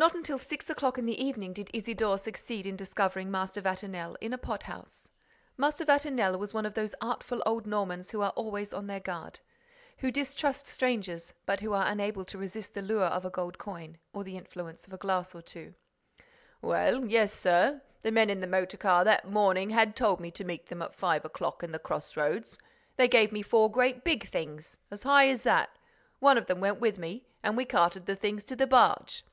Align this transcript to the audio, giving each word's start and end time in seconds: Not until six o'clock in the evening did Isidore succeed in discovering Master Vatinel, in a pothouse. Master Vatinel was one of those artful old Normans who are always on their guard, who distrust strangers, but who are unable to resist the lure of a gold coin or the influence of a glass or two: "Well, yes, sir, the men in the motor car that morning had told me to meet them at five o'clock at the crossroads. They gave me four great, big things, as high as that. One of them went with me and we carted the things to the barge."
Not 0.00 0.14
until 0.14 0.38
six 0.38 0.70
o'clock 0.70 0.96
in 0.96 1.04
the 1.04 1.22
evening 1.22 1.52
did 1.52 1.68
Isidore 1.74 2.16
succeed 2.16 2.64
in 2.64 2.74
discovering 2.74 3.30
Master 3.30 3.60
Vatinel, 3.60 4.16
in 4.22 4.32
a 4.32 4.38
pothouse. 4.38 5.10
Master 5.58 5.84
Vatinel 5.84 6.38
was 6.38 6.54
one 6.54 6.64
of 6.64 6.72
those 6.72 6.94
artful 7.02 7.42
old 7.44 7.66
Normans 7.66 8.10
who 8.10 8.22
are 8.22 8.30
always 8.34 8.72
on 8.72 8.86
their 8.86 8.98
guard, 9.00 9.40
who 9.98 10.10
distrust 10.10 10.66
strangers, 10.66 11.34
but 11.44 11.60
who 11.60 11.74
are 11.74 11.86
unable 11.86 12.24
to 12.24 12.38
resist 12.38 12.72
the 12.72 12.80
lure 12.80 13.04
of 13.04 13.26
a 13.26 13.30
gold 13.30 13.58
coin 13.58 13.98
or 14.14 14.24
the 14.24 14.38
influence 14.38 14.86
of 14.86 14.94
a 14.94 14.96
glass 14.96 15.34
or 15.34 15.42
two: 15.42 15.74
"Well, 16.62 17.04
yes, 17.04 17.30
sir, 17.30 17.82
the 18.00 18.10
men 18.10 18.30
in 18.30 18.40
the 18.40 18.46
motor 18.46 18.78
car 18.78 19.04
that 19.04 19.28
morning 19.28 19.68
had 19.68 19.94
told 19.94 20.18
me 20.18 20.30
to 20.30 20.44
meet 20.44 20.68
them 20.68 20.80
at 20.80 20.94
five 20.94 21.26
o'clock 21.26 21.62
at 21.62 21.72
the 21.72 21.78
crossroads. 21.78 22.56
They 22.96 23.06
gave 23.08 23.32
me 23.32 23.42
four 23.42 23.70
great, 23.70 24.02
big 24.02 24.26
things, 24.26 24.78
as 24.90 25.02
high 25.02 25.28
as 25.28 25.42
that. 25.42 25.68
One 26.20 26.38
of 26.38 26.46
them 26.46 26.58
went 26.60 26.80
with 26.80 26.96
me 26.96 27.26
and 27.42 27.54
we 27.54 27.66
carted 27.66 28.06
the 28.06 28.16
things 28.16 28.44
to 28.44 28.56
the 28.56 28.66
barge." 28.66 29.26